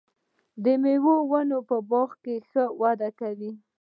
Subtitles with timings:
[0.63, 3.51] د مېوو ونې په باغ کې ښه وده کوي.